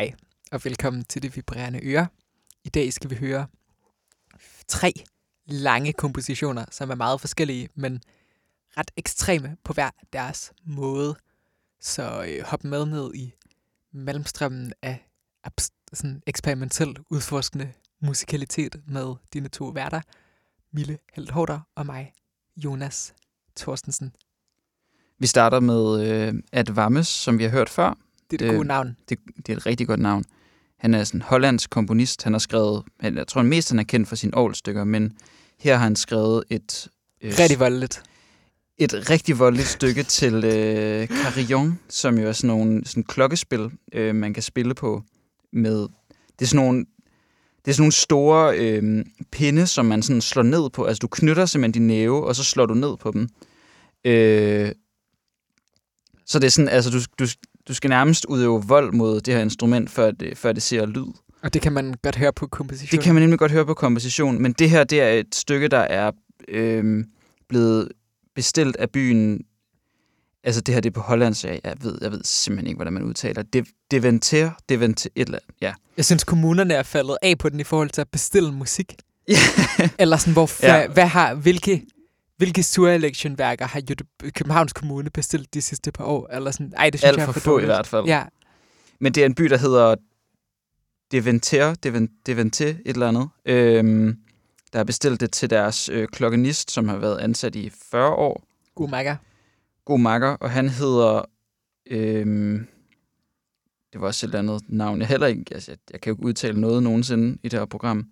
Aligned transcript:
Hej, 0.00 0.14
og 0.52 0.64
velkommen 0.64 1.04
til 1.04 1.22
Det 1.22 1.36
Vibrerende 1.36 1.80
Øre. 1.82 2.06
I 2.64 2.68
dag 2.68 2.92
skal 2.92 3.10
vi 3.10 3.14
høre 3.14 3.46
tre 4.68 4.92
lange 5.46 5.92
kompositioner, 5.92 6.64
som 6.70 6.90
er 6.90 6.94
meget 6.94 7.20
forskellige, 7.20 7.68
men 7.74 8.02
ret 8.76 8.90
ekstreme 8.96 9.56
på 9.64 9.72
hver 9.72 9.90
deres 10.12 10.52
måde. 10.64 11.16
Så 11.80 12.24
øh, 12.28 12.44
hop 12.44 12.64
med 12.64 12.86
ned 12.86 13.14
i 13.14 13.34
mellemstrømmen 13.92 14.72
af 14.82 15.08
sådan 15.92 16.22
eksperimentel 16.26 16.96
udforskende 17.10 17.72
musikalitet 18.00 18.80
med 18.86 19.14
dine 19.32 19.48
to 19.48 19.64
værter, 19.64 20.00
Mille 20.72 20.98
Heldhårder 21.14 21.60
og 21.74 21.86
mig, 21.86 22.12
Jonas 22.56 23.14
Thorstensen. 23.56 24.14
Vi 25.18 25.26
starter 25.26 25.60
med 25.60 26.08
øh, 26.08 26.34
Ad 26.52 26.72
Vammes, 26.72 27.08
som 27.08 27.38
vi 27.38 27.44
har 27.44 27.50
hørt 27.50 27.68
før. 27.68 27.94
Det 28.30 28.36
er 28.36 28.38
det 28.38 28.48
Det- 28.48 28.56
gode 28.56 28.68
navn. 28.68 28.96
Det, 29.08 29.18
det 29.36 29.48
er 29.52 29.56
et 29.56 29.66
rigtig 29.66 29.86
godt 29.86 30.00
navn. 30.00 30.24
Han 30.78 30.94
er 30.94 31.04
sådan 31.04 31.18
en 31.18 31.22
hollandsk 31.22 31.70
komponist. 31.70 32.22
Han 32.22 32.32
har 32.32 32.38
skrevet, 32.38 32.82
jeg 33.02 33.26
tror 33.26 33.42
mest 33.42 33.68
han 33.70 33.78
er 33.78 33.82
kendt 33.84 34.08
for 34.08 34.16
sine 34.16 34.34
Aarhus-stykker, 34.36 34.84
men 34.84 35.12
her 35.58 35.76
har 35.76 35.84
han 35.84 35.96
skrevet 35.96 36.44
et, 36.50 36.88
øh, 37.22 37.32
Rigtig 37.38 37.60
voldeligt. 37.60 38.02
et 38.78 39.10
rigtig 39.10 39.38
voldeligt 39.38 39.68
stykke 39.68 40.02
til 40.18 40.34
øh, 40.34 41.06
Carillon, 41.08 41.78
som 41.88 42.18
jo 42.18 42.28
er 42.28 42.32
sådan 42.32 42.48
nogle 42.48 42.82
sådan 42.86 43.04
klokkespil, 43.04 43.70
øh, 43.92 44.14
man 44.14 44.34
kan 44.34 44.42
spille 44.42 44.74
på 44.74 45.02
med... 45.52 45.78
Det 46.38 46.44
er 46.44 46.46
sådan 46.46 46.64
nogle, 46.64 46.84
det 47.64 47.70
er 47.70 47.72
sådan 47.74 47.82
nogle 47.82 47.92
store 47.92 48.58
øh, 48.58 49.04
pinde, 49.30 49.66
som 49.66 49.86
man 49.86 50.02
sådan 50.02 50.20
slår 50.20 50.42
ned 50.42 50.70
på. 50.70 50.84
Altså, 50.84 50.98
du 51.00 51.08
knytter 51.08 51.46
simpelthen 51.46 51.72
din 51.82 51.86
næve, 51.86 52.26
og 52.26 52.36
så 52.36 52.44
slår 52.44 52.66
du 52.66 52.74
ned 52.74 52.96
på 52.96 53.10
dem. 53.10 53.28
Øh, 54.04 54.72
så 56.26 56.38
det 56.38 56.46
er 56.46 56.50
sådan, 56.50 56.68
altså, 56.68 56.90
du, 56.90 56.98
du, 57.18 57.30
du 57.68 57.74
skal 57.74 57.90
nærmest 57.90 58.24
udøve 58.24 58.62
vold 58.66 58.92
mod 58.92 59.20
det 59.20 59.34
her 59.34 59.40
instrument, 59.40 59.90
før 59.90 60.10
det, 60.10 60.38
før 60.38 60.52
det 60.52 60.62
ser 60.62 60.86
lyd. 60.86 61.06
Og 61.42 61.54
det 61.54 61.62
kan 61.62 61.72
man 61.72 61.94
godt 62.02 62.16
høre 62.16 62.32
på 62.32 62.46
kompositionen. 62.46 62.98
Det 62.98 63.04
kan 63.04 63.14
man 63.14 63.22
nemlig 63.22 63.38
godt 63.38 63.52
høre 63.52 63.66
på 63.66 63.74
komposition, 63.74 64.42
men 64.42 64.52
det 64.52 64.70
her, 64.70 64.84
det 64.84 65.00
er 65.00 65.08
et 65.08 65.34
stykke, 65.34 65.68
der 65.68 65.78
er 65.78 66.10
øh, 66.48 67.04
blevet 67.48 67.88
bestilt 68.34 68.76
af 68.76 68.90
byen. 68.90 69.44
Altså 70.44 70.60
det 70.60 70.74
her, 70.74 70.80
det 70.80 70.90
er 70.90 70.94
på 70.94 71.00
hollandsk, 71.00 71.44
jeg, 71.44 71.60
jeg, 71.64 71.74
ved, 71.82 71.98
jeg 72.00 72.12
ved 72.12 72.20
simpelthen 72.24 72.66
ikke, 72.66 72.76
hvordan 72.76 72.92
man 72.92 73.02
udtaler. 73.02 73.42
Det, 73.42 73.66
Deventer, 73.90 74.50
Deventer, 74.68 75.10
et 75.14 75.26
eller 75.26 75.38
andet, 75.38 75.56
ja. 75.60 75.72
Jeg 75.96 76.04
synes, 76.04 76.24
kommunerne 76.24 76.74
er 76.74 76.82
faldet 76.82 77.16
af 77.22 77.38
på 77.38 77.48
den 77.48 77.60
i 77.60 77.64
forhold 77.64 77.90
til 77.90 78.00
at 78.00 78.08
bestille 78.08 78.52
musik. 78.52 78.94
Ja. 79.28 79.36
Eller 79.98 80.16
sådan, 80.16 80.32
hvor, 80.32 80.50
ja. 80.62 80.86
hvad 80.86 81.06
har, 81.06 81.34
hvilke, 81.34 81.82
hvilke 82.40 82.62
surelektionværker 82.62 83.66
har 83.66 83.82
Københavns 84.34 84.72
Kommune 84.72 85.10
bestilt 85.10 85.54
de 85.54 85.62
sidste 85.62 85.92
par 85.92 86.04
år? 86.04 86.28
Eller 86.32 86.50
sådan, 86.50 86.72
ej, 86.76 86.90
det 86.90 87.00
synes 87.00 87.08
Alt 87.08 87.16
jeg 87.16 87.22
er 87.22 87.26
for 87.26 87.32
for 87.32 87.40
få 87.40 87.50
i 87.50 87.52
dårligt. 87.52 87.68
hvert 87.68 87.86
fald. 87.86 88.04
Ja, 88.06 88.24
Men 89.00 89.12
det 89.14 89.20
er 89.22 89.26
en 89.26 89.34
by, 89.34 89.44
der 89.44 89.56
hedder 89.58 89.94
Deventer, 91.12 91.74
Deven- 91.86 92.22
Deventer, 92.26 92.66
et 92.68 92.80
eller 92.86 93.08
andet. 93.08 93.28
Øhm, 93.46 94.16
der 94.72 94.78
har 94.78 94.84
bestilt 94.84 95.20
det 95.20 95.32
til 95.32 95.50
deres 95.50 95.88
øh, 95.88 96.08
klokkenist, 96.08 96.70
som 96.70 96.88
har 96.88 96.96
været 96.96 97.18
ansat 97.18 97.54
i 97.56 97.70
40 97.90 98.10
år. 98.10 98.44
god 98.74 98.88
makker. 98.88 99.16
god 99.84 99.98
makker, 99.98 100.28
og 100.28 100.50
han 100.50 100.68
hedder... 100.68 101.22
Øhm, 101.90 102.66
det 103.92 104.00
var 104.00 104.06
også 104.06 104.26
et 104.26 104.28
eller 104.28 104.38
andet 104.38 104.62
navn. 104.68 105.00
Jeg, 105.00 105.08
heller 105.08 105.26
ikke, 105.26 105.44
altså, 105.54 105.70
jeg, 105.72 105.78
jeg 105.92 106.00
kan 106.00 106.10
jo 106.10 106.14
ikke 106.14 106.26
udtale 106.26 106.60
noget 106.60 106.82
nogensinde 106.82 107.38
i 107.42 107.48
det 107.48 107.58
her 107.58 107.66
program. 107.66 108.06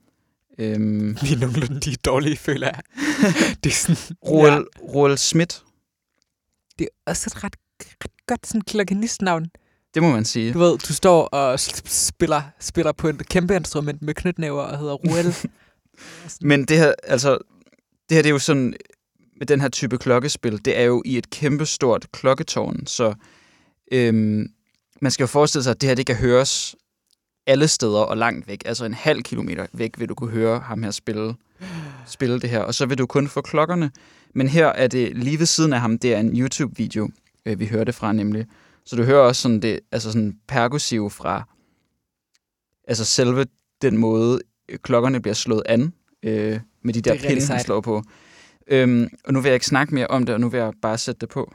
Øhm, 0.58 1.16
Vi 1.22 1.32
er 1.32 1.38
nogenlunde 1.38 1.80
lige 1.80 1.96
dårlige, 2.04 2.36
føler 2.36 2.66
jeg. 2.66 2.80
det 3.64 3.70
er 3.70 3.74
sådan, 3.74 4.16
Roel, 4.28 4.52
ja. 4.52 4.60
Roel 4.94 5.18
Schmidt, 5.18 5.62
det 6.78 6.84
er 6.84 7.10
også 7.10 7.30
et 7.30 7.44
ret, 7.44 7.56
ret 8.04 8.10
godt 8.26 8.46
sådan 8.46 8.60
klokkenistnavn. 8.60 9.46
det 9.94 10.02
må 10.02 10.10
man 10.10 10.24
sige. 10.24 10.52
Du 10.52 10.58
ved, 10.58 10.78
du 10.78 10.92
står 10.92 11.24
og 11.24 11.60
spiller, 11.84 12.42
spiller 12.60 12.92
på 12.92 13.08
et 13.08 13.28
kæmpe 13.28 13.56
instrument 13.56 14.02
med 14.02 14.14
knytnæver 14.14 14.62
og 14.62 14.78
hedder 14.78 14.94
Ruel. 14.94 15.34
Men 16.48 16.64
det 16.64 16.78
her, 16.78 16.92
altså, 17.02 17.38
det 18.08 18.14
her 18.14 18.22
det 18.22 18.28
er 18.28 18.32
jo 18.32 18.38
sådan, 18.38 18.74
med 19.38 19.46
den 19.46 19.60
her 19.60 19.68
type 19.68 19.98
klokkespil, 19.98 20.64
det 20.64 20.78
er 20.78 20.82
jo 20.82 21.02
i 21.04 21.18
et 21.18 21.30
kæmpestort 21.30 22.12
klokketårn, 22.12 22.86
så 22.86 23.14
øhm, 23.92 24.46
man 25.00 25.10
skal 25.10 25.22
jo 25.22 25.26
forestille 25.26 25.62
sig, 25.62 25.70
at 25.70 25.80
det 25.80 25.88
her 25.88 25.94
det 25.94 26.06
kan 26.06 26.16
høres 26.16 26.76
alle 27.48 27.68
steder 27.68 27.98
og 28.00 28.16
langt 28.16 28.48
væk. 28.48 28.62
Altså 28.66 28.84
en 28.84 28.94
halv 28.94 29.22
kilometer 29.22 29.66
væk 29.72 29.98
vil 29.98 30.08
du 30.08 30.14
kunne 30.14 30.30
høre 30.30 30.58
ham 30.58 30.82
her 30.82 30.90
spille, 30.90 31.34
spille 32.06 32.40
det 32.40 32.50
her, 32.50 32.60
og 32.60 32.74
så 32.74 32.86
vil 32.86 32.98
du 32.98 33.06
kun 33.06 33.28
få 33.28 33.40
klokkerne. 33.40 33.90
Men 34.34 34.48
her 34.48 34.66
er 34.66 34.86
det 34.86 35.16
lige 35.16 35.38
ved 35.38 35.46
siden 35.46 35.72
af 35.72 35.80
ham, 35.80 35.98
det 35.98 36.14
er 36.14 36.20
en 36.20 36.40
YouTube-video, 36.40 37.08
øh, 37.46 37.60
vi 37.60 37.66
hører 37.66 37.84
det 37.84 37.94
fra 37.94 38.12
nemlig. 38.12 38.46
Så 38.84 38.96
du 38.96 39.02
hører 39.02 39.20
også 39.20 39.42
sådan 39.42 39.62
det, 39.62 39.80
altså 39.92 40.12
sådan 40.12 40.36
perkussiv 40.48 41.10
fra, 41.10 41.42
altså 42.88 43.04
selve 43.04 43.46
den 43.82 43.96
måde, 43.98 44.40
øh, 44.68 44.78
klokkerne 44.78 45.20
bliver 45.20 45.34
slået 45.34 45.62
an 45.66 45.92
øh, 46.22 46.60
med 46.82 46.94
de 46.94 47.00
der 47.00 47.18
pinde, 47.18 47.46
han 47.46 47.60
slår 47.60 47.80
på. 47.80 48.02
Øhm, 48.66 49.08
og 49.24 49.32
nu 49.32 49.40
vil 49.40 49.48
jeg 49.48 49.54
ikke 49.54 49.66
snakke 49.66 49.94
mere 49.94 50.06
om 50.06 50.26
det, 50.26 50.34
og 50.34 50.40
nu 50.40 50.48
vil 50.48 50.58
jeg 50.58 50.72
bare 50.82 50.98
sætte 50.98 51.20
det 51.20 51.28
på. 51.28 51.52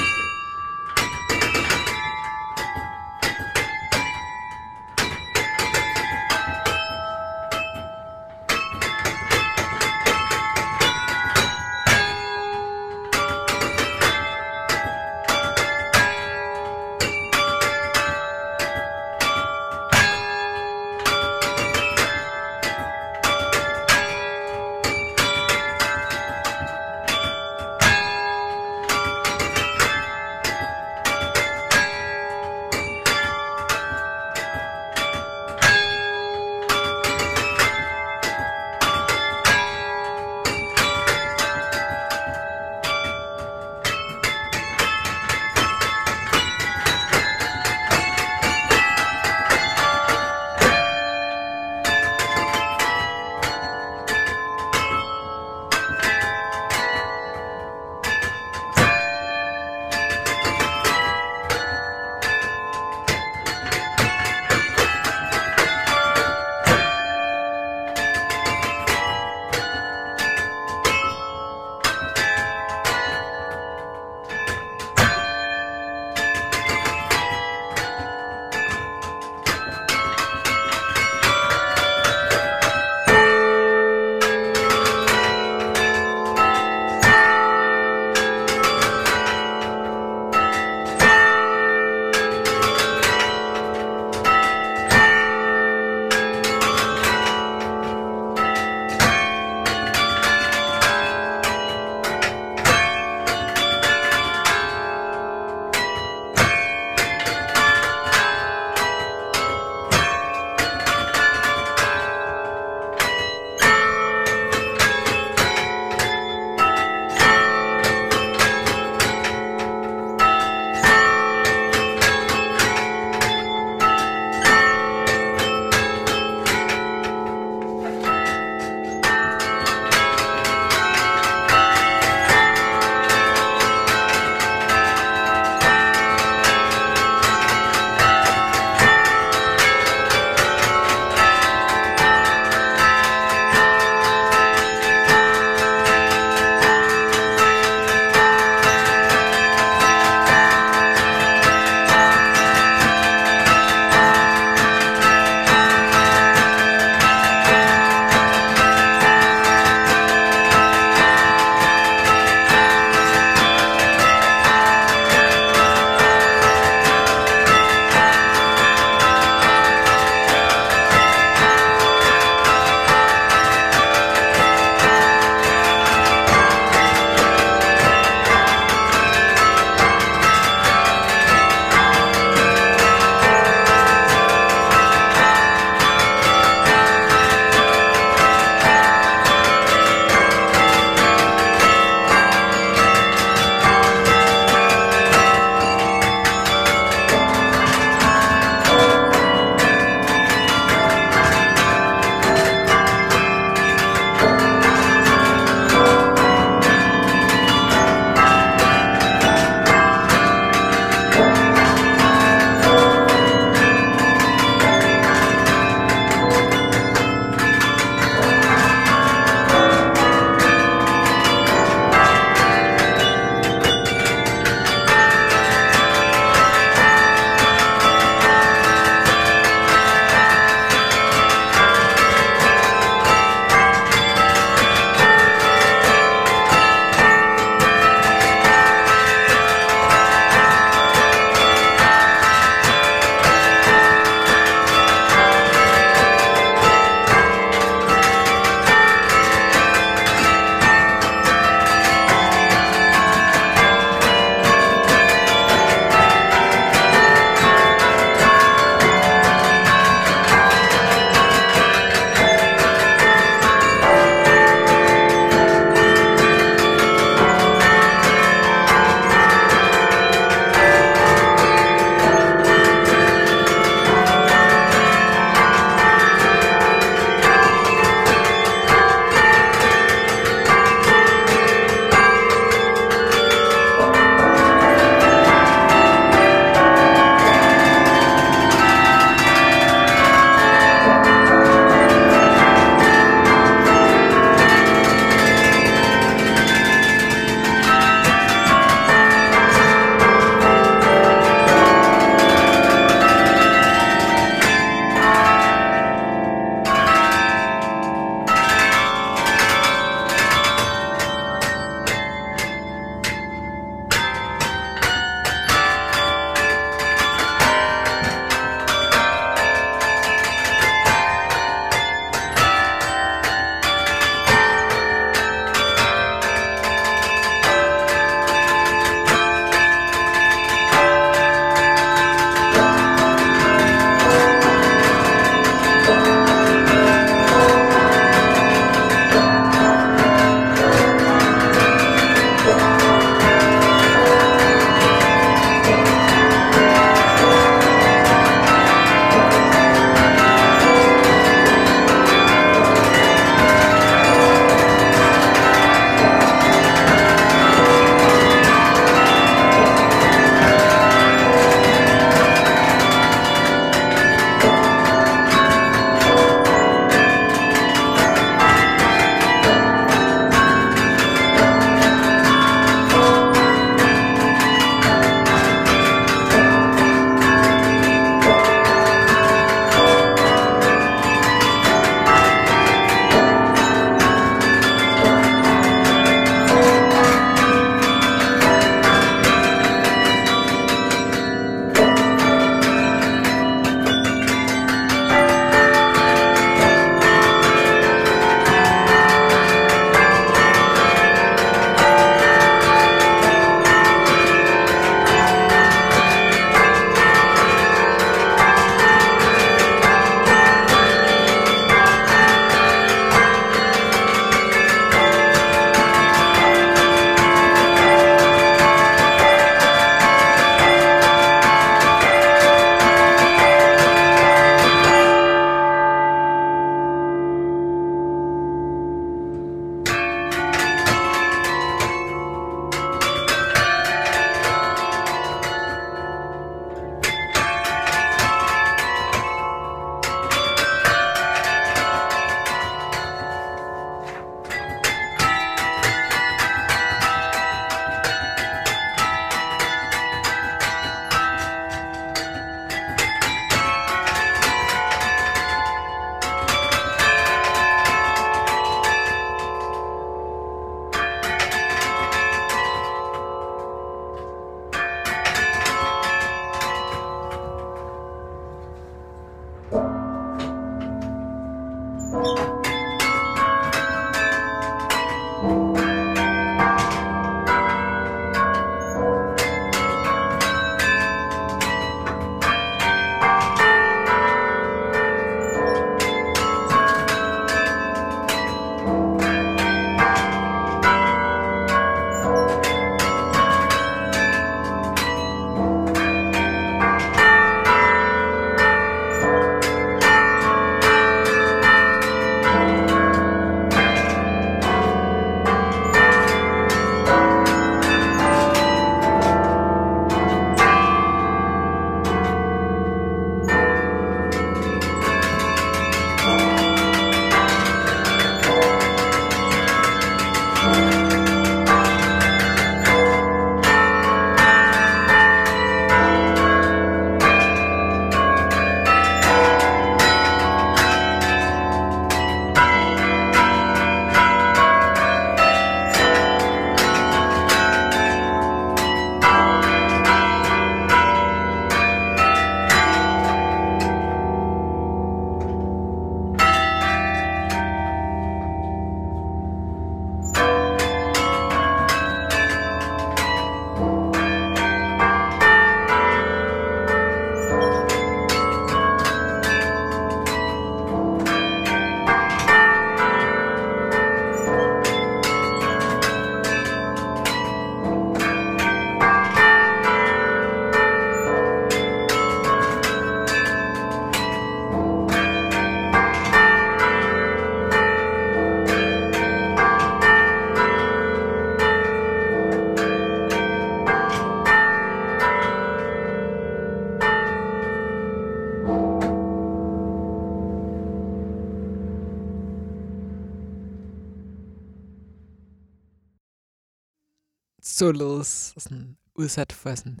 Således 597.82 598.54
sådan 598.58 598.96
udsat 599.14 599.52
for 599.52 599.74
sådan 599.74 600.00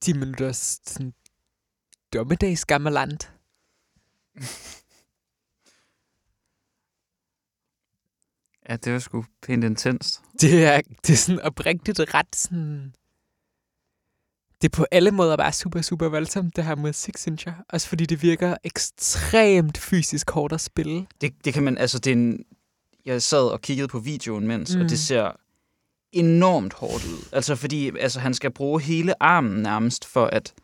10 0.00 0.12
minutters 0.12 0.80
sådan 0.86 1.12
dommedagsgammeland. 2.12 3.18
Ja, 8.68 8.76
det 8.76 8.92
var 8.92 8.98
sgu 8.98 9.24
pænt 9.42 9.64
intenst. 9.64 10.20
Det 10.40 10.64
er, 10.64 10.80
det 11.06 11.12
er 11.12 11.16
sådan 11.16 11.40
oprigtigt 11.40 12.00
ret 12.14 12.36
sådan... 12.36 12.94
Det 14.62 14.68
er 14.68 14.76
på 14.76 14.86
alle 14.90 15.10
måder 15.10 15.36
bare 15.36 15.52
super, 15.52 15.80
super 15.82 16.08
voldsomt, 16.08 16.56
det 16.56 16.64
her 16.64 16.74
musik, 16.74 17.18
synes 17.18 17.46
jeg. 17.46 17.54
Også 17.68 17.88
fordi 17.88 18.06
det 18.06 18.22
virker 18.22 18.56
ekstremt 18.64 19.78
fysisk 19.78 20.30
hårdt 20.30 20.52
at 20.52 20.60
spille. 20.60 21.06
Det, 21.20 21.44
det 21.44 21.54
kan 21.54 21.62
man, 21.62 21.78
altså 21.78 21.98
det 21.98 22.10
er 22.10 22.16
en, 22.16 22.44
jeg 23.04 23.22
sad 23.22 23.48
og 23.52 23.60
kiggede 23.60 23.88
på 23.88 23.98
videoen 23.98 24.46
mens, 24.46 24.74
mm. 24.74 24.80
og 24.80 24.84
Mm. 24.84 24.88
det 24.88 24.98
ser 24.98 25.41
enormt 26.12 26.72
hårdt 26.72 27.04
ud. 27.04 27.28
Altså 27.32 27.56
fordi 27.56 27.90
altså, 28.00 28.20
han 28.20 28.34
skal 28.34 28.50
bruge 28.50 28.80
hele 28.82 29.22
armen 29.22 29.62
nærmest 29.62 30.04
for 30.04 30.26
at, 30.26 30.54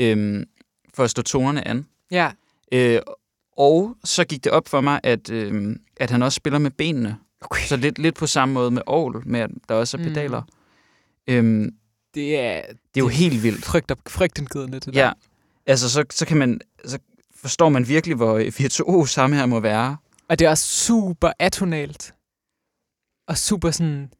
øhm, 0.00 0.44
for 0.94 1.04
at 1.04 1.10
stå 1.10 1.22
tonerne 1.22 1.68
an. 1.68 1.86
Ja, 2.10 2.30
Øh, 2.72 3.00
og 3.56 3.96
så 4.04 4.24
gik 4.24 4.44
det 4.44 4.52
op 4.52 4.68
for 4.68 4.80
mig, 4.80 5.00
at, 5.02 5.30
øhm, 5.30 5.80
at 5.96 6.10
han 6.10 6.22
også 6.22 6.36
spiller 6.36 6.58
med 6.58 6.70
benene. 6.70 7.16
okay. 7.40 7.62
Så 7.66 7.76
lidt, 7.76 7.98
lidt 7.98 8.14
på 8.14 8.26
samme 8.26 8.52
måde 8.54 8.70
med 8.70 8.82
Aarhus, 8.86 9.22
med 9.26 9.40
at 9.40 9.50
der 9.68 9.74
også 9.74 9.96
er 9.96 9.98
Mm. 9.98 10.04
pedaler. 10.08 10.42
Øhm, 11.26 11.74
det 12.14 12.38
er, 12.38 12.62
det 12.66 13.00
er 13.00 13.04
jo 13.04 13.08
helt 13.08 13.42
vildt. 13.42 13.64
frygt, 13.64 13.92
frygtindgydende, 14.08 14.80
det 14.80 14.94
Ja, 14.96 15.00
der. 15.00 15.12
altså 15.66 15.90
så, 15.90 16.04
så 16.10 16.26
kan 16.26 16.36
man, 16.36 16.60
så 16.84 16.98
forstår 17.36 17.68
man 17.68 17.88
virkelig, 17.88 18.16
hvor 18.16 18.38
virtuos 18.62 19.14
ham 19.14 19.32
her 19.32 19.46
må 19.46 19.60
være. 19.60 19.96
Og 20.28 20.38
det 20.38 20.44
er 20.44 20.50
også 20.50 20.68
super 20.68 21.32
atonalt. 21.38 22.14
Og 23.28 23.38
super 23.38 23.70
sådan... 23.70 24.12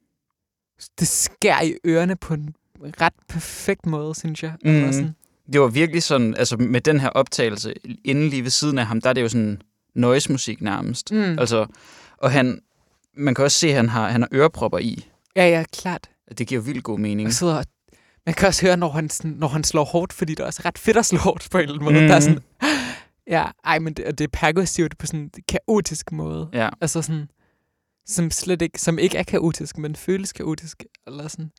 Det 0.99 1.09
skærer 1.09 1.63
i 1.63 1.75
ørerne 1.87 2.17
på 2.17 2.35
en 2.35 2.55
ret 3.01 3.13
perfekt 3.29 3.87
måde, 3.87 4.15
synes 4.15 4.43
jeg. 4.43 4.53
Mhm. 4.65 4.75
Eller 4.75 4.93
sådan, 4.93 5.15
Det 5.53 5.61
var 5.61 5.67
virkelig 5.67 6.03
sådan, 6.03 6.35
altså 6.37 6.57
med 6.57 6.81
den 6.81 7.01
her 7.01 7.09
optagelse, 7.09 7.75
inden 8.05 8.29
lige 8.29 8.43
ved 8.43 8.51
siden 8.51 8.79
af 8.79 8.87
ham, 8.87 9.01
der 9.01 9.09
er 9.09 9.13
det 9.13 9.23
jo 9.23 9.29
sådan 9.29 9.63
noise-musik 9.95 10.61
nærmest. 10.61 11.13
mm. 11.13 11.39
Altså, 11.39 11.67
og 12.19 12.31
han, 12.33 12.61
man 13.17 13.35
kan 13.35 13.45
også 13.45 13.59
se, 13.59 13.69
at 13.69 13.75
han 13.75 13.89
har, 13.89 14.09
han 14.09 14.21
har 14.23 14.29
ørepropper 14.33 14.79
i. 14.79 15.09
Ja, 15.37 15.49
ja, 15.49 15.65
klart. 15.73 16.11
Det 16.39 16.47
giver 16.47 16.61
vildt 16.61 16.85
god 16.85 16.99
mening. 16.99 17.27
Og 17.27 17.33
sidder 17.33 17.57
og 17.57 17.65
man 18.27 18.35
kan 18.35 18.49
også 18.49 18.67
høre, 18.67 18.77
når 18.77 18.89
han, 18.91 19.11
sådan, 19.11 19.31
når 19.31 19.49
han 19.49 19.65
slår 19.65 19.85
hårdt, 19.85 20.13
fordi 20.13 20.35
det 20.35 20.41
er 20.43 20.47
også 20.47 20.63
ret 20.65 20.79
fedt 20.79 20.97
at 20.97 21.07
slå 21.07 21.19
hårdt 21.19 21.49
på 21.51 21.59
en 21.59 21.63
eller 21.63 21.75
anden 21.75 21.93
måde. 21.93 22.01
Mm. 22.05 22.09
Der 22.09 22.15
er 22.17 22.21
sådan, 22.21 22.39
ja, 23.27 23.45
ej, 23.65 23.79
men 23.79 23.95
det, 23.95 24.19
det 24.19 24.25
er 24.25 24.29
percussivt 24.33 24.99
på 24.99 25.07
sådan 25.07 25.21
en 25.21 25.31
kaotisk 25.49 26.13
måde. 26.13 26.49
Ja, 26.53 26.69
Altså 26.81 27.03
sådan, 27.03 27.29
som 28.07 28.31
slet 28.31 28.63
ikke, 28.63 28.81
som 28.81 28.99
ikke 28.99 29.19
er 29.19 29.23
kaotisk, 29.23 29.79
men 29.79 29.97
føles 29.97 30.33
kaotisk. 30.33 30.85
Eller 31.07 31.29
sådan. 31.29 31.51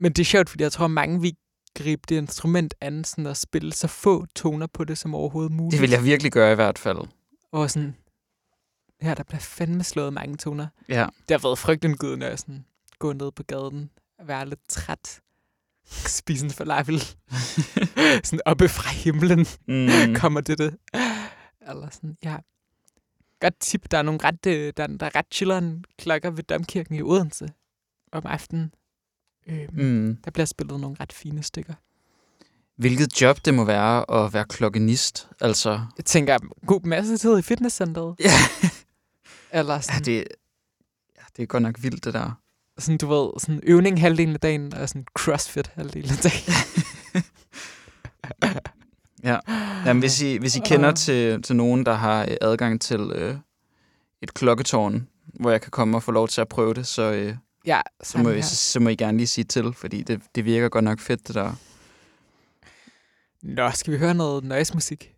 Men 0.00 0.12
det 0.12 0.18
er 0.18 0.24
sjovt, 0.24 0.50
fordi 0.50 0.62
jeg 0.62 0.72
tror, 0.72 0.86
mange 0.86 1.20
vil 1.20 1.36
gribe 1.74 2.02
det 2.08 2.16
instrument 2.16 2.74
an, 2.80 3.04
sådan 3.04 3.26
at 3.26 3.36
spille 3.36 3.72
så 3.72 3.88
få 3.88 4.26
toner 4.34 4.66
på 4.66 4.84
det 4.84 4.98
som 4.98 5.14
overhovedet 5.14 5.52
muligt. 5.52 5.72
det 5.72 5.80
vil 5.80 5.90
jeg 5.90 6.04
virkelig 6.04 6.32
gøre 6.32 6.52
i 6.52 6.54
hvert 6.54 6.78
fald. 6.78 6.98
Og 7.52 7.70
sådan, 7.70 7.96
ja, 9.02 9.14
der 9.14 9.22
bliver 9.22 9.40
fandme 9.40 9.84
slået 9.84 10.12
mange 10.12 10.36
toner. 10.36 10.66
Ja, 10.88 11.06
Det 11.28 11.30
har 11.30 11.48
været 11.48 11.58
frygtindgydende 11.58 12.26
at 12.26 12.40
sådan, 12.40 12.64
gå 12.98 13.12
ned 13.12 13.32
på 13.32 13.42
gaden, 13.42 13.90
være 14.22 14.48
lidt 14.48 14.68
træt, 14.68 15.20
spise 15.86 16.44
en 16.44 16.50
falafel, 16.50 17.00
sådan 18.24 18.40
oppe 18.44 18.68
fra 18.68 18.90
himlen 18.90 19.46
mm. 19.68 20.14
kommer 20.14 20.40
det 20.40 20.58
det. 20.58 20.76
Eller 21.68 21.90
sådan, 21.90 22.16
ja. 22.24 22.36
Godt 23.40 23.60
tip, 23.60 23.90
der 23.90 23.98
er 23.98 24.02
nogle 24.02 24.20
ret, 24.24 24.46
øh, 24.46 24.72
der, 24.76 24.86
der 24.86 25.06
er 25.06 25.14
ret 25.14 25.26
chilleren 25.32 25.84
klokker 25.98 26.30
ved 26.30 26.42
Domkirken 26.44 26.94
i 26.94 27.02
Odense 27.02 27.48
om 28.12 28.26
aftenen. 28.26 28.74
Øhm, 29.46 29.74
mm. 29.84 30.16
Der 30.24 30.30
bliver 30.30 30.46
spillet 30.46 30.80
nogle 30.80 30.96
ret 31.00 31.12
fine 31.12 31.42
stykker. 31.42 31.74
Hvilket 32.76 33.20
job 33.20 33.44
det 33.44 33.54
må 33.54 33.64
være 33.64 34.24
at 34.24 34.32
være 34.32 34.44
klokkenist. 34.44 35.28
Altså, 35.40 35.80
Jeg 35.96 36.04
tænker, 36.04 36.38
god 36.66 36.80
masse 36.80 37.16
tid 37.16 37.38
i 37.38 37.42
fitnesscenteret. 37.42 38.16
ja, 38.20 38.30
Eller 39.58 39.74
ja, 39.74 39.80
sådan, 39.80 40.02
det, 40.04 40.24
ja, 41.16 41.22
det 41.36 41.42
er 41.42 41.46
godt 41.46 41.62
nok 41.62 41.82
vildt, 41.82 42.04
det 42.04 42.14
der. 42.14 42.40
sådan, 42.78 42.98
du 42.98 43.06
ved, 43.06 43.40
sådan 43.40 43.60
øvning 43.62 44.00
halvdelen 44.00 44.34
af 44.34 44.40
dagen, 44.40 44.74
og 44.74 44.88
sådan 44.88 45.06
crossfit 45.18 45.70
halvdelen 45.74 46.10
af 46.10 46.16
dagen. 46.16 46.52
Jamen, 49.86 50.00
hvis 50.00 50.22
I, 50.22 50.36
hvis 50.36 50.56
I 50.56 50.60
kender 50.60 50.92
til, 50.92 51.42
til 51.42 51.56
nogen, 51.56 51.86
der 51.86 51.92
har 51.94 52.22
øh, 52.22 52.36
adgang 52.40 52.80
til 52.80 53.00
øh, 53.00 53.36
et 54.22 54.34
klokketårn, 54.34 55.08
hvor 55.40 55.50
jeg 55.50 55.60
kan 55.60 55.70
komme 55.70 55.96
og 55.96 56.02
få 56.02 56.12
lov 56.12 56.28
til 56.28 56.40
at 56.40 56.48
prøve 56.48 56.74
det, 56.74 56.86
så, 56.86 57.12
øh, 57.12 57.36
Ja, 57.66 57.80
så, 58.02 58.18
må, 58.18 58.30
I, 58.30 58.42
så, 58.42 58.56
så 58.56 58.80
må 58.80 58.88
I 58.88 58.96
gerne 58.96 59.18
lige 59.18 59.26
sige 59.26 59.44
til, 59.44 59.72
fordi 59.72 60.02
det, 60.02 60.20
det 60.34 60.44
virker 60.44 60.68
godt 60.68 60.84
nok 60.84 61.00
fedt, 61.00 61.26
det 61.28 61.34
der. 61.34 61.52
Nå, 63.42 63.70
skal 63.70 63.92
vi 63.92 63.98
høre 63.98 64.14
noget 64.14 64.44
noise 64.44 64.74
musik? 64.74 65.14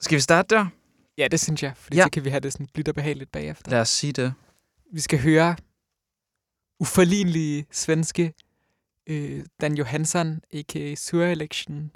Skal 0.00 0.16
vi 0.16 0.20
starte 0.20 0.54
der? 0.54 0.66
Ja, 1.18 1.28
det 1.30 1.40
synes 1.40 1.62
jeg, 1.62 1.72
fordi 1.76 1.96
Ja. 1.96 2.00
ja. 2.00 2.04
så 2.06 2.10
kan 2.10 2.24
vi 2.24 2.30
have 2.30 2.40
det 2.40 2.52
sådan 2.52 2.68
blidt 2.74 2.88
og 2.88 2.94
behageligt 2.94 3.32
bagefter. 3.32 3.70
Lad 3.70 3.80
os 3.80 3.88
sige 3.88 4.12
det. 4.12 4.32
Vi 4.92 5.00
skal 5.00 5.18
høre 5.22 5.56
uforlignelige 6.80 7.66
svenske 7.70 8.32
øh, 9.06 9.44
Dan 9.60 9.74
Johansson, 9.74 10.40
a.k.a. 10.54 10.94
Sur 10.94 11.24
Election, 11.24 11.90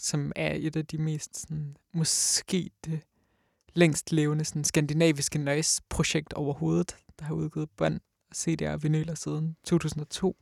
som 0.00 0.32
er 0.36 0.54
et 0.54 0.76
af 0.76 0.86
de 0.86 0.98
mest 0.98 1.40
sådan, 1.40 1.76
måske 1.94 2.70
det 2.84 3.00
længst 3.74 4.12
levende 4.12 4.44
sådan, 4.44 4.64
skandinaviske 4.64 5.38
noise-projekt 5.38 6.32
overhovedet, 6.32 6.96
der 7.18 7.24
har 7.24 7.34
udgivet 7.34 7.70
bånd 7.70 8.00
og 8.30 8.36
CD'er 8.36 8.68
og 8.68 8.82
vinyler 8.82 9.14
siden 9.14 9.56
2002. 9.64 10.36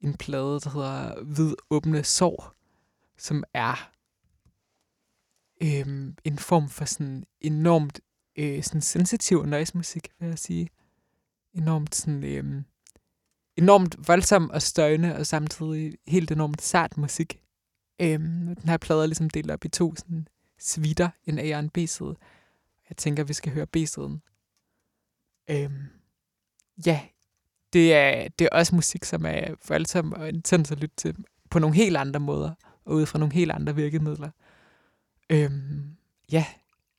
En 0.00 0.16
plade, 0.16 0.60
der 0.60 0.70
hedder 0.70 1.22
Hvid 1.22 1.54
Åbne 1.70 2.04
Sår, 2.04 2.54
som 3.18 3.44
er 3.54 3.92
øhm, 5.62 6.16
en 6.24 6.38
form 6.38 6.68
for 6.68 6.84
sådan 6.84 7.24
enormt 7.40 8.00
øh, 8.36 8.62
sådan 8.62 8.80
sensitiv 8.80 9.46
noise-musik, 9.46 10.08
vil 10.18 10.28
jeg 10.28 10.38
sige. 10.38 10.68
Enormt 11.54 11.94
sådan, 11.94 12.24
øhm, 12.24 12.64
enormt 13.56 14.08
voldsom 14.08 14.50
og 14.50 14.62
støjende, 14.62 15.16
og 15.16 15.26
samtidig 15.26 15.94
helt 16.06 16.30
enormt 16.30 16.62
sart 16.62 16.96
musik. 16.96 17.40
Øhm, 18.00 18.56
den 18.56 18.68
her 18.68 18.76
plade 18.76 19.02
er 19.02 19.06
ligesom 19.06 19.30
delt 19.30 19.50
op 19.50 19.64
i 19.64 19.68
to 19.68 19.94
sådan, 19.96 20.28
svitter, 20.58 21.10
en 21.24 21.38
A 21.38 21.54
og 21.54 21.60
en 21.60 21.70
B-side. 21.70 22.16
Jeg 22.88 22.96
tænker, 22.96 23.24
vi 23.24 23.32
skal 23.32 23.52
høre 23.52 23.66
B-siden. 23.66 24.22
Øhm, 25.50 25.86
ja, 26.86 27.00
det 27.72 27.94
er, 27.94 28.28
det 28.28 28.44
er 28.44 28.56
også 28.58 28.74
musik, 28.74 29.04
som 29.04 29.24
er 29.26 29.54
voldsom 29.68 30.12
og 30.12 30.28
intens 30.28 30.70
at 30.70 30.80
lytte 30.80 30.96
til 30.96 31.16
på 31.50 31.58
nogle 31.58 31.76
helt 31.76 31.96
andre 31.96 32.20
måder, 32.20 32.54
og 32.84 32.94
ud 32.94 33.06
fra 33.06 33.18
nogle 33.18 33.34
helt 33.34 33.50
andre 33.50 33.74
virkemidler. 33.74 34.30
Øhm, 35.30 35.96
ja, 36.32 36.46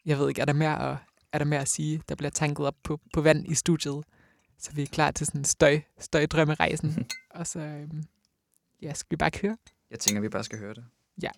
jeg 0.06 0.18
ved 0.18 0.30
ikke, 0.30 0.42
er 0.42 0.46
der 0.46 0.54
mere 0.54 0.92
at, 0.92 0.98
er 1.32 1.38
der 1.38 1.46
mere 1.46 1.62
at 1.62 1.70
sige? 1.70 2.02
Der 2.10 2.16
bliver 2.16 2.30
tanket 2.30 2.66
op 2.66 2.76
på, 2.84 3.00
på 3.14 3.22
vand 3.22 3.48
i 3.48 3.56
studiet, 3.56 4.04
så 4.58 4.72
vi 4.72 4.82
er 4.82 4.88
klar 4.88 5.12
til 5.12 5.26
sådan 5.26 5.42
en 5.42 5.46
støj, 5.46 5.82
støjdrømmerejsen. 6.00 7.06
og 7.40 7.48
så, 7.48 7.60
øhm, 7.60 8.04
ja, 8.82 8.94
skal 8.94 9.12
vi 9.12 9.18
bare 9.18 9.32
køre? 9.32 9.58
Jeg 9.92 10.00
tænker, 10.00 10.22
vi 10.22 10.30
bare 10.30 10.44
skal 10.44 10.60
høre 10.60 10.74
det. 10.74 10.86
Ja. 11.24 11.30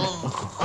Oh. 0.00 0.57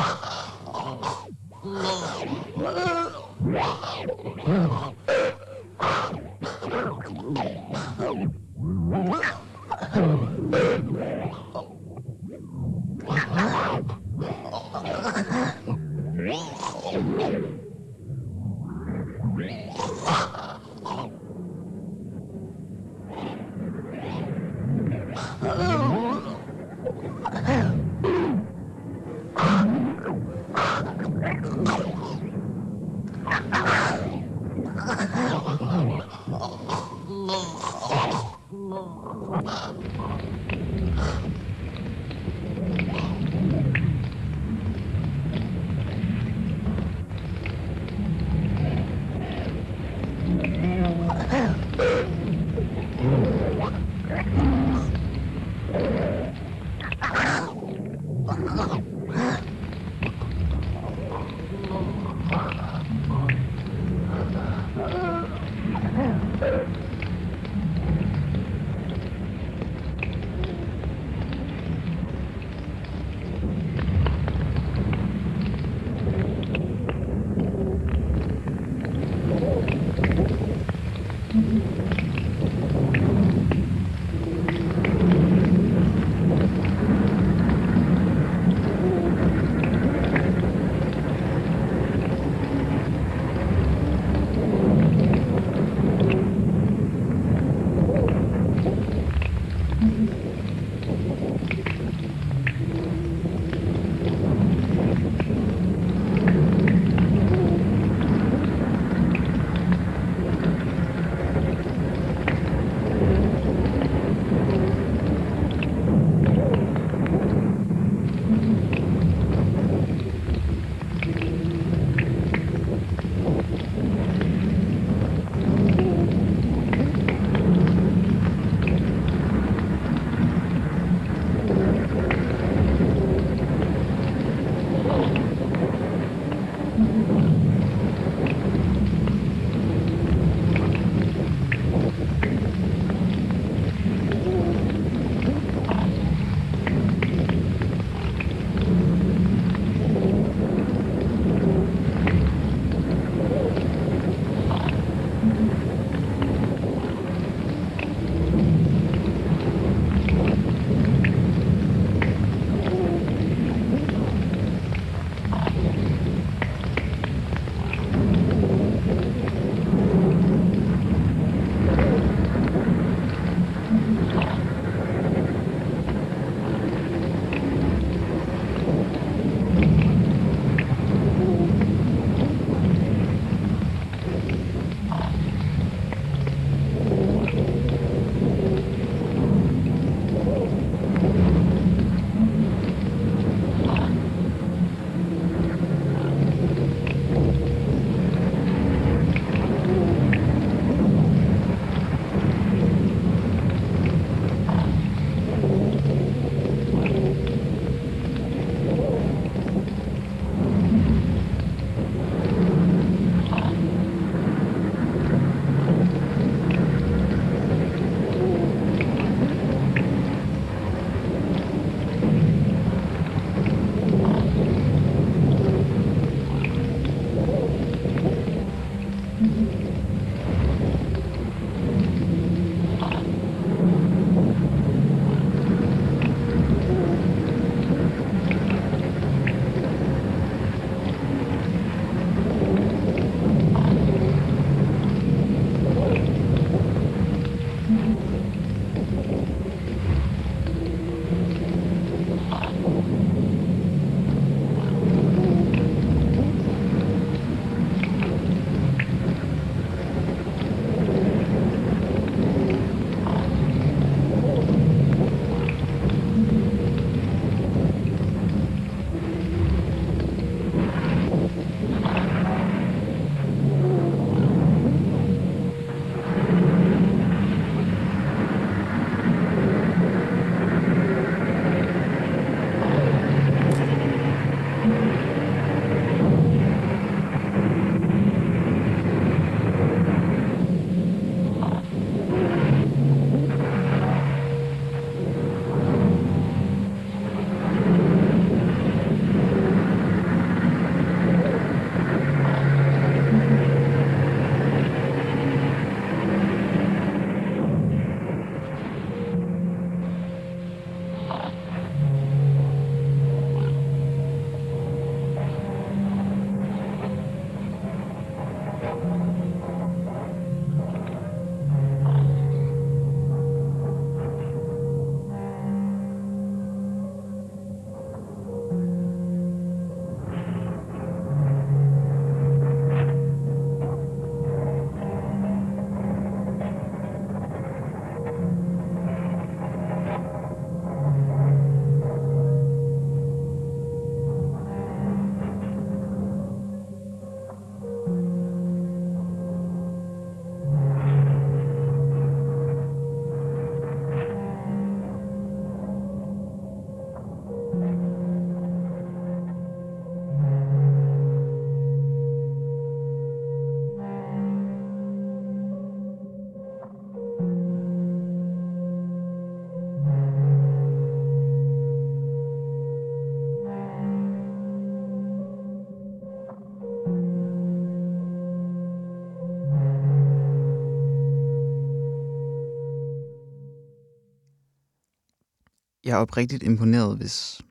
Jeg 385.93 385.99
er 385.99 386.01
oprigtigt 386.01 386.43
imponeret, 386.43 386.97
hvis, 386.97 387.41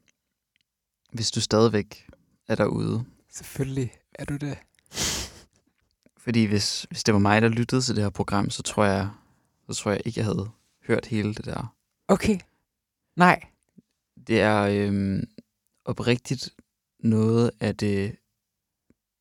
hvis 1.13 1.31
du 1.31 1.41
stadigvæk 1.41 2.09
er 2.49 2.55
derude. 2.55 3.05
Selvfølgelig 3.31 3.93
er 4.15 4.25
du 4.25 4.37
det. 4.37 4.59
Fordi 6.17 6.45
hvis, 6.45 6.83
hvis 6.83 7.05
det 7.05 7.15
var 7.15 7.21
mig, 7.21 7.43
der 7.43 7.49
lyttede 7.49 7.83
til 7.83 7.97
det 7.97 8.03
her 8.03 8.11
program, 8.11 8.51
så 8.51 8.63
tror 8.63 8.85
jeg, 8.85 9.11
så 9.71 9.75
tror 9.75 9.91
jeg 9.91 10.03
ikke, 10.05 10.21
jeg 10.21 10.25
havde 10.25 10.51
hørt 10.87 11.07
hele 11.07 11.35
det 11.35 11.45
der. 11.45 11.75
Okay. 12.09 12.39
Nej. 13.17 13.41
Det 14.27 14.41
er 14.41 14.63
øhm, 14.63 15.25
oprigtigt 15.85 16.51
noget 16.99 17.51
af 17.61 17.77
det 17.77 18.17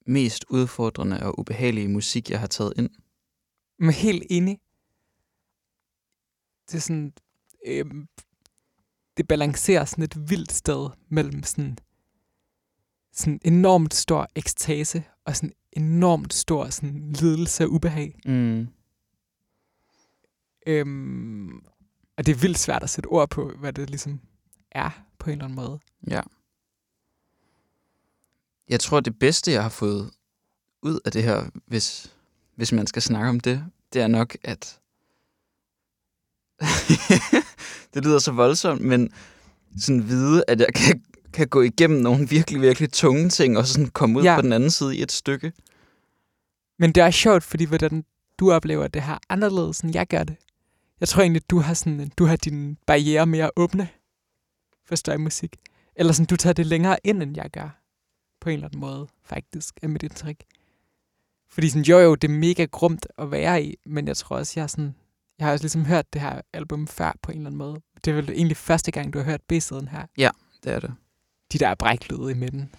mest 0.06 0.46
udfordrende 0.50 1.24
og 1.24 1.40
ubehagelige 1.40 1.88
musik, 1.88 2.30
jeg 2.30 2.40
har 2.40 2.48
taget 2.48 2.74
ind. 2.78 2.90
Men 3.80 3.94
helt 3.94 4.24
enig. 4.30 4.60
Det 6.68 6.76
er 6.76 6.82
sådan... 6.82 7.14
Øh, 7.68 7.86
det 9.18 9.28
balancerer 9.28 9.86
sådan 9.86 10.04
et 10.04 10.30
vildt 10.30 10.52
sted 10.52 10.90
mellem 11.10 11.44
sådan, 11.44 11.78
sådan 13.12 13.40
enormt 13.46 13.94
stor 13.94 14.28
ekstase 14.36 15.04
og 15.26 15.36
sådan 15.36 15.54
enormt 15.72 16.34
stor 16.34 16.70
sådan 16.70 17.14
lidelse 17.14 17.64
og 17.64 17.72
ubehag. 17.72 18.20
Mm. 18.26 18.68
Øhm, 20.68 21.66
og 22.18 22.26
det 22.26 22.32
er 22.32 22.40
vildt 22.40 22.60
svært 22.60 22.84
at 22.84 22.90
sætte 22.90 23.08
ord 23.08 23.30
på, 23.30 23.52
hvad 23.60 23.74
det 23.74 23.90
ligesom 23.90 24.20
er 24.72 24.90
på 25.20 25.30
en 25.30 25.32
eller 25.32 25.46
anden 25.46 25.56
måde. 25.56 25.80
Ja. 26.08 26.22
Jeg 28.70 28.80
tror, 28.80 29.00
det 29.00 29.20
bedste, 29.20 29.52
jeg 29.52 29.62
har 29.62 29.70
fået 29.70 30.12
ud 30.82 31.00
af 31.06 31.12
det 31.12 31.24
her, 31.24 31.50
hvis, 31.66 32.16
hvis 32.56 32.72
man 32.72 32.88
skal 32.88 33.02
snakke 33.02 33.30
om 33.30 33.40
det, 33.40 33.66
det 33.94 34.02
er 34.02 34.08
nok, 34.08 34.38
at... 34.44 34.81
det 37.94 38.06
lyder 38.06 38.20
så 38.20 38.32
voldsomt, 38.32 38.82
men 38.82 39.10
sådan 39.80 40.08
vide, 40.08 40.44
at 40.48 40.60
jeg 40.60 40.74
kan, 40.76 41.04
kan 41.34 41.48
gå 41.48 41.62
igennem 41.62 42.00
nogle 42.02 42.30
virkelig, 42.30 42.62
virkelig 42.62 42.92
tunge 42.92 43.30
ting, 43.30 43.58
og 43.58 43.68
sådan 43.68 43.88
komme 43.88 44.20
ud 44.20 44.24
Ja. 44.24 44.36
på 44.36 44.42
den 44.42 44.54
anden 44.54 44.72
side 44.72 44.98
i 44.98 45.02
et 45.02 45.12
stykke. 45.12 45.52
Men 46.80 46.92
det 46.92 47.04
er 47.04 47.12
sjovt, 47.12 47.44
fordi 47.44 47.66
hvordan 47.66 48.04
du 48.40 48.52
oplever 48.52 48.88
det 48.88 49.02
her 49.02 49.18
anderledes, 49.30 49.80
end 49.80 49.92
jeg 49.96 50.08
gør 50.08 50.24
det. 50.24 50.36
Jeg 51.00 51.08
tror 51.08 51.22
egentlig, 51.22 51.50
du 51.50 51.60
har, 51.60 51.74
sådan, 51.74 52.12
du 52.18 52.26
har 52.26 52.36
dine 52.36 52.76
barriere 52.88 53.26
mere 53.26 53.52
åbne 53.56 53.90
for 54.88 54.96
støjmusik. 54.96 55.56
Eller 55.96 56.14
sådan, 56.14 56.26
du 56.26 56.36
tager 56.36 56.54
det 56.54 56.66
længere 56.66 56.98
ind, 57.04 57.24
end 57.24 57.36
jeg 57.36 57.50
gør. 57.54 57.82
På 58.42 58.50
en 58.50 58.54
eller 58.54 58.68
anden 58.68 58.80
måde, 58.80 59.08
faktisk, 59.26 59.76
er 59.82 59.88
mit 59.88 60.04
indtryk. 60.04 60.38
Fordi 61.52 61.70
sådan, 61.70 61.84
jo 61.84 62.00
jo, 62.00 62.16
det 62.16 62.28
er 62.28 62.32
mega 62.34 62.66
grumt 62.72 63.08
at 63.18 63.32
være 63.32 63.64
i, 63.64 63.76
men 63.86 64.08
jeg 64.08 64.18
tror 64.18 64.36
også, 64.38 64.54
jeg 64.56 64.62
har 64.64 64.68
sådan, 64.68 64.96
jeg 65.42 65.48
har 65.48 65.54
også 65.54 65.64
ligesom 65.64 65.86
hørt 65.86 66.14
det 66.14 66.22
her 66.22 66.42
album 66.54 66.88
før 66.88 67.12
på 67.22 67.32
en 67.32 67.38
eller 67.38 67.50
anden 67.50 67.58
måde. 67.58 67.82
Det 68.06 68.12
er 68.12 68.16
vel 68.16 68.30
egentlig 68.30 68.58
første 68.58 68.92
gang, 68.92 69.14
du 69.14 69.18
har 69.18 69.26
hørt 69.26 69.42
B-siden 69.50 69.88
her. 69.88 70.06
Det 70.64 70.72
er 70.72 70.80
det. 70.80 70.92
De 71.54 71.58
der 71.58 71.76
bræklyde 71.76 72.32
i 72.32 72.34
midten. 72.34 72.70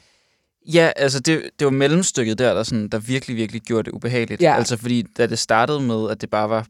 Ja, 0.67 0.91
altså 0.97 1.21
det, 1.21 1.51
det 1.59 1.65
var 1.65 1.71
mellemstykket 1.71 2.39
der, 2.39 2.55
der, 2.55 2.63
sådan, 2.63 2.89
der 2.89 2.99
virkelig, 2.99 3.37
virkelig 3.37 3.63
gjorde 3.63 3.83
det 3.83 3.91
ubehageligt. 3.93 4.43
Ja. 4.43 4.55
Altså 4.57 4.77
fordi 4.77 5.03
da 5.03 5.27
det 5.27 5.39
startede 5.39 5.81
med, 5.81 6.11
at 6.11 6.21
det 6.21 6.31
bare 6.31 6.51
var 6.51 6.67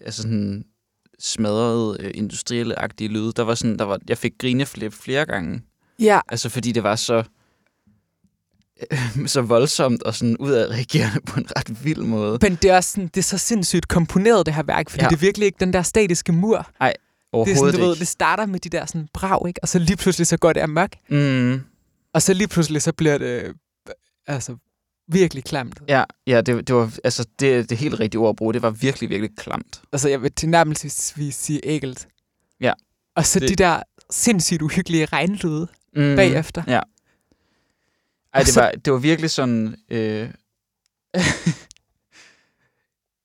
altså 0.00 0.22
sådan 0.22 0.64
smadrede 1.18 1.96
øh, 2.00 2.10
industrielle-agtige 2.14 3.08
lyde, 3.08 3.32
der 3.32 3.42
var 3.42 3.54
sådan, 3.54 3.78
der 3.78 3.84
var, 3.84 3.98
jeg 4.08 4.18
fik 4.18 4.32
grineflip 4.38 4.92
flere 4.92 5.26
gange. 5.26 5.62
Ja, 5.98 6.20
Altså 6.28 6.48
fordi 6.48 6.72
det 6.72 6.82
var 6.82 6.96
så 6.96 7.24
så 9.26 9.40
voldsomt 9.42 10.02
og 10.02 10.14
sådan 10.14 10.36
udadreagerende 10.36 11.20
på 11.28 11.40
en 11.40 11.46
ret 11.56 11.84
vild 11.84 12.02
måde. 12.02 12.38
men 12.42 12.58
det 12.62 12.70
er, 12.70 12.76
også 12.76 12.90
sådan, 12.90 13.08
det 13.08 13.16
er 13.16 13.22
så 13.22 13.38
sindssygt 13.38 13.88
komponeret, 13.88 14.46
det 14.46 14.54
her 14.54 14.62
værk, 14.62 14.90
fordi 14.90 15.02
ja. 15.04 15.08
Det 15.08 15.14
er 15.16 15.20
virkelig 15.20 15.46
ikke 15.46 15.56
den 15.60 15.72
der 15.72 15.82
statiske 15.82 16.32
mur. 16.32 16.56
Det 16.56 16.66
er 16.80 16.92
Overhovedet 17.32 17.58
sådan, 17.58 17.80
du 17.80 17.86
ved, 17.86 17.94
ikke. 17.94 18.00
det 18.00 18.08
starter 18.08 18.46
med 18.46 18.60
de 18.60 18.68
der 18.68 18.86
sådan 18.86 19.08
brag, 19.12 19.48
ikke? 19.48 19.60
Og 19.62 19.68
så 19.68 19.78
lige 19.78 19.96
pludselig 19.96 20.26
så 20.26 20.36
går 20.36 20.52
det 20.52 20.60
amok. 20.60 20.90
Mm, 21.10 21.60
Og 22.14 22.22
så 22.22 22.34
lige 22.34 22.48
pludselig 22.48 22.82
så 22.82 22.92
bliver 22.92 23.18
det 23.18 23.42
øh, 23.42 23.54
altså 24.26 24.56
virkelig 25.08 25.44
klamt. 25.44 25.80
ja, 25.88 26.04
ja 26.26 26.40
det, 26.40 26.68
det 26.68 26.76
var 26.76 26.92
altså 27.04 27.26
det, 27.40 27.70
det 27.70 27.78
helt 27.78 28.00
rigtige 28.00 28.20
ord 28.20 28.28
at 28.28 28.36
bruge. 28.36 28.54
Det 28.54 28.62
var 28.62 28.70
virkelig, 28.70 29.10
virkelig 29.10 29.30
klamt. 29.36 29.82
Altså 29.92 30.08
jeg 30.08 30.22
vil 30.22 30.32
tilnærmelsesvis 30.32 31.34
sige 31.34 31.60
ægelt. 31.64 32.08
Ja. 32.60 32.72
Og 33.16 33.26
så 33.26 33.40
det... 33.40 33.48
De 33.48 33.54
der 33.56 33.82
sindssygt 34.10 34.62
uhyggelige 34.62 35.06
regnlyde 35.06 35.68
mm. 35.96 36.16
bagefter. 36.16 36.62
Ja. 36.66 36.80
Ej, 38.34 38.42
det 38.42 38.56
var, 38.56 38.70
det 38.70 38.92
var 38.92 38.98
virkelig 38.98 39.30
sådan... 39.30 39.76
Øh... 39.90 40.28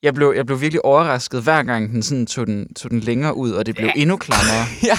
jeg, 0.03 0.13
blev, 0.13 0.33
jeg 0.35 0.45
blev 0.45 0.61
virkelig 0.61 0.85
overrasket, 0.85 1.43
hver 1.43 1.63
gang 1.63 1.89
den, 1.89 2.03
sådan, 2.03 2.25
tog, 2.25 2.47
den, 2.47 2.73
tog 2.73 2.91
den 2.91 2.99
længere 2.99 3.35
ud, 3.35 3.51
og 3.51 3.65
det 3.65 3.75
blev 3.75 3.89
endnu 3.95 4.17
klammere. 4.17 4.65
ja. 4.91 4.97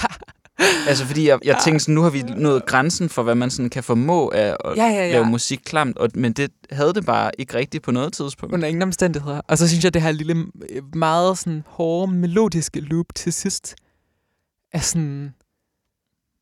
altså, 0.88 1.06
fordi 1.06 1.28
jeg, 1.28 1.38
jeg 1.44 1.58
tænkte 1.64 1.84
sådan, 1.84 1.94
nu 1.94 2.02
har 2.02 2.10
vi 2.10 2.22
nået 2.22 2.66
grænsen 2.66 3.08
for, 3.08 3.22
hvad 3.22 3.34
man 3.34 3.50
sådan 3.50 3.70
kan 3.70 3.82
formå 3.82 4.30
af 4.30 4.56
at 4.64 4.76
ja, 4.76 4.86
ja, 4.86 5.10
lave 5.12 5.24
ja. 5.24 5.30
musik 5.30 5.60
klamt, 5.64 5.98
og, 5.98 6.08
men 6.14 6.32
det 6.32 6.50
havde 6.70 6.94
det 6.94 7.06
bare 7.06 7.30
ikke 7.38 7.54
rigtigt 7.54 7.84
på 7.84 7.90
noget 7.90 8.12
tidspunkt. 8.12 8.54
Under 8.54 8.68
ingen 8.68 8.82
omstændigheder. 8.82 9.40
Og 9.48 9.58
så 9.58 9.68
synes 9.68 9.84
jeg, 9.84 9.94
det 9.94 10.02
her 10.02 10.12
lille, 10.12 10.46
øh, 10.70 10.82
meget 10.94 11.38
sådan 11.38 11.62
hårde, 11.66 12.12
melodiske 12.12 12.80
loop 12.80 13.06
til 13.14 13.32
sidst, 13.32 13.74
er 14.72 14.80
sådan 14.80 15.34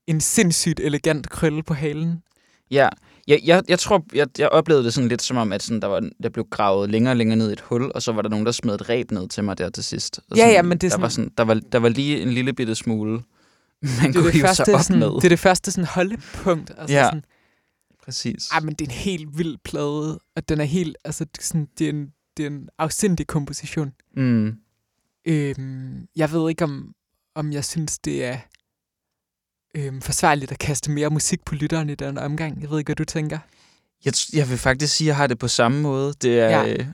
en 0.06 0.20
sindssygt 0.20 0.80
elegant 0.80 1.30
krølle 1.30 1.62
på 1.62 1.74
halen. 1.74 2.22
Ja, 2.70 2.88
jeg, 3.28 3.40
jeg, 3.44 3.62
jeg 3.68 3.78
tror, 3.78 4.04
jeg, 4.14 4.26
jeg 4.38 4.48
oplevede 4.48 4.84
det 4.84 4.94
sådan 4.94 5.08
lidt 5.08 5.22
som 5.22 5.36
om, 5.36 5.52
at 5.52 5.62
sådan, 5.62 5.80
der, 5.82 5.88
var, 5.88 6.10
der 6.22 6.28
blev 6.28 6.46
gravet 6.50 6.90
længere 6.90 7.12
og 7.12 7.16
længere 7.16 7.36
ned 7.36 7.50
i 7.50 7.52
et 7.52 7.60
hul, 7.60 7.90
og 7.94 8.02
så 8.02 8.12
var 8.12 8.22
der 8.22 8.28
nogen, 8.28 8.46
der 8.46 8.52
smed 8.52 8.74
et 8.74 8.88
ræb 8.88 9.10
ned 9.10 9.28
til 9.28 9.44
mig 9.44 9.58
der 9.58 9.70
til 9.70 9.84
sidst. 9.84 10.20
Og 10.30 10.36
Ja, 10.36 10.42
sådan, 10.42 10.54
ja, 10.54 10.62
men 10.62 10.78
det 10.78 10.86
er 10.86 10.96
der, 10.96 11.00
var 11.00 11.08
sådan- 11.08 11.32
der, 11.38 11.44
var, 11.44 11.54
der 11.72 11.78
var 11.78 11.88
lige 11.88 12.22
en 12.22 12.30
lille 12.30 12.52
bitte 12.52 12.74
smule, 12.74 13.12
man 14.02 14.12
kunne 14.12 14.24
det, 14.24 14.32
hive 14.32 14.42
første, 14.42 14.64
sig 14.64 14.74
op 14.74 14.80
sådan, 14.80 14.98
med. 14.98 15.08
det 15.16 15.24
er 15.24 15.28
det 15.28 15.38
første 15.38 15.70
sådan 15.70 15.86
holdepunkt. 15.86 16.70
Altså 16.78 16.96
Ja. 16.96 17.04
sådan, 17.04 17.24
Præcis. 18.04 18.48
Ej, 18.52 18.60
men 18.60 18.74
det 18.74 18.80
er 18.80 18.84
en 18.90 18.96
helt 18.96 19.38
vild 19.38 19.56
plade, 19.64 20.18
og 20.36 20.48
den 20.48 20.60
er 20.60 20.64
helt, 20.64 20.96
altså 21.04 21.26
sådan, 21.40 21.68
det 21.78 21.84
er 21.84 21.90
en, 21.90 22.06
det 22.36 22.42
er 22.42 22.50
en 22.50 22.68
afsindig 22.78 23.26
komposition. 23.26 23.92
Mm. 24.16 24.52
Øhm, 25.24 26.06
jeg 26.16 26.32
ved 26.32 26.48
ikke, 26.50 26.64
om, 26.64 26.92
om 27.34 27.52
jeg 27.52 27.64
synes, 27.64 27.98
det 27.98 28.24
er 28.24 28.36
øhm, 29.78 30.00
forsvarligt 30.00 30.52
at 30.52 30.58
kaste 30.58 30.90
mere 30.90 31.10
musik 31.10 31.44
på 31.44 31.54
lytteren 31.54 31.90
i 31.90 31.94
den 31.94 32.18
omgang. 32.18 32.60
Jeg 32.62 32.70
ved 32.70 32.78
ikke, 32.78 32.88
hvad 32.88 32.96
du 32.96 33.04
tænker. 33.04 33.38
Jeg, 34.04 34.12
jeg 34.32 34.50
vil 34.50 34.58
faktisk 34.58 34.96
sige, 34.96 35.06
at 35.06 35.08
jeg 35.08 35.16
har 35.16 35.26
det 35.26 35.38
på 35.38 35.48
samme 35.48 35.80
måde. 35.80 36.14
Det 36.22 36.40
er... 36.40 36.48
Ja. 36.48 36.72
Øh, 36.72 36.86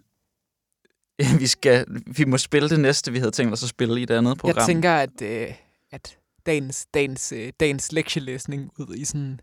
vi, 1.41 1.47
skal, 1.47 1.87
vi 2.07 2.25
må 2.25 2.39
spille 2.39 2.69
det 2.69 2.81
næste, 2.81 3.13
vi 3.13 3.19
havde 3.19 3.31
tænkt 3.31 3.53
os 3.53 3.63
at 3.63 3.69
spille 3.69 4.01
i 4.01 4.03
et 4.03 4.11
andet 4.11 4.39
program. 4.39 4.57
Jeg 4.57 4.67
tænker, 4.67 4.95
at, 4.95 5.23
øh, 5.23 5.55
at 5.91 6.19
dagens, 6.47 6.87
dagens, 6.95 7.33
øh, 7.33 7.53
dagens 7.61 7.93
lektielæsning 7.93 8.71
ud 8.79 8.95
i 8.97 9.05
sådan 9.05 9.41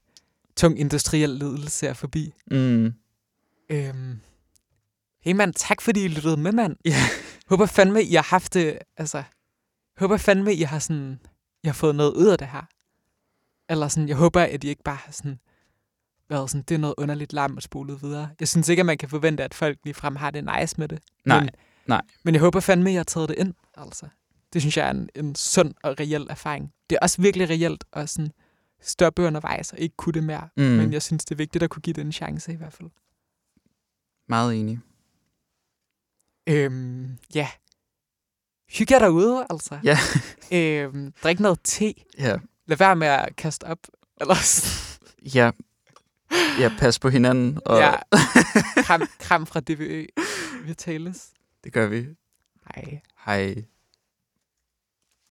tung 0.58 0.80
industriel 0.80 1.30
ledelse 1.30 1.88
er 1.88 1.94
forbi. 1.94 2.34
Mm. 2.52 2.94
Øhm, 3.70 4.20
hey 5.22 5.34
mand, 5.34 5.54
tak 5.54 5.82
fordi 5.82 6.06
I 6.06 6.08
lyttede 6.08 6.38
med, 6.38 6.52
mand. 6.52 6.76
Ja. 6.86 6.96
Håber 7.50 7.66
fandme, 7.66 8.04
I 8.04 8.14
har 8.14 8.24
haft 8.30 8.54
det, 8.54 8.80
altså, 8.98 9.24
håber 9.98 10.18
fandme, 10.18 10.54
I 10.54 10.62
har 10.62 10.80
sådan, 10.80 11.20
I 11.64 11.68
har 11.68 11.74
fået 11.74 11.96
noget 11.96 12.14
ud 12.14 12.28
af 12.28 12.38
det 12.38 12.48
her. 12.48 12.68
Eller 13.70 13.88
sådan, 13.88 14.09
jeg 14.09 14.18
håber, 14.18 14.41
at 14.41 14.64
I 14.64 14.68
ikke 14.68 14.84
bare 14.84 14.95
har 14.95 15.12
sådan, 15.12 15.39
været 16.30 16.49
sådan, 16.49 16.64
det 16.68 16.76
er 16.76 16.80
noget 16.80 16.95
underligt 16.97 17.34
larm 17.34 17.57
og 17.57 17.64
spolet 17.64 18.01
videre. 18.01 18.30
Jeg 18.39 18.47
synes 18.47 18.70
ikke, 18.70 18.80
at 18.80 18.86
man 18.86 18.97
kan 18.97 19.09
forvente, 19.09 19.43
at 19.43 19.53
folk 19.53 19.78
ligefrem 19.84 20.16
har 20.16 20.32
det 20.32 20.43
nice 20.59 20.76
med 20.78 20.88
det. 20.88 20.99
Nej, 21.26 21.39
men, 21.39 21.49
nej. 21.86 22.01
Men 22.24 22.34
jeg 22.34 22.41
håber 22.41 22.59
fandme, 22.59 22.89
at 22.89 22.93
I 22.93 22.95
har 22.95 23.03
taget 23.03 23.30
det 23.30 23.36
ind, 23.39 23.53
altså. 23.78 24.07
Det 24.53 24.62
synes 24.62 24.78
jeg 24.78 24.88
er 24.88 24.91
en, 24.91 25.09
en 25.16 25.36
sund 25.36 25.74
og 25.84 25.99
reel 25.99 26.28
erfaring. 26.30 26.74
Det 26.89 26.95
er 26.95 26.99
også 27.01 27.22
virkelig 27.22 27.49
reelt 27.49 27.84
at 27.93 28.09
sådan 28.09 28.32
stoppe 28.82 29.22
undervejs 29.22 29.74
og 29.74 29.80
ikke 29.80 29.95
kunne 29.97 30.14
det 30.14 30.24
mere. 30.24 30.49
Mm. 30.57 30.64
Men 30.64 30.93
jeg 30.93 31.01
synes, 31.01 31.26
det 31.26 31.36
er 31.36 31.38
vigtigt 31.38 31.64
at 31.64 31.70
kunne 31.70 31.82
give 31.82 31.93
det 31.93 32.01
en 32.01 32.12
chance 32.12 32.53
i 32.53 32.55
hvert 32.55 32.74
fald. 32.74 32.89
Meget 34.28 34.55
enig. 34.55 34.80
Øhm, 36.47 37.18
ja. 37.36 37.47
Hygge 38.70 38.93
jer 38.93 38.99
derude, 38.99 39.45
altså. 39.49 39.80
Ja. 39.84 39.97
øhm, 40.57 41.14
drik 41.24 41.39
noget 41.39 41.59
te. 41.64 41.93
Ja. 42.18 42.38
Lad 42.68 42.78
være 42.78 42.95
med 42.95 43.07
at 43.07 43.36
kaste 43.36 43.64
op. 43.64 43.80
Eller. 44.22 44.36
Ja. 45.36 45.51
Ja, 46.59 46.72
pas 46.80 46.99
på 46.99 47.09
hinanden. 47.09 47.59
Og 47.66 47.80
ja. 47.80 47.93
Kram, 48.84 49.01
kram 49.20 49.45
fra 49.45 49.59
DVØ. 49.59 50.05
Vi 50.64 50.74
tales. 50.74 51.30
Det 51.64 51.74
gør 51.74 51.88
vi. 51.88 52.07
Hej. 52.76 52.99
Hej. 53.26 53.64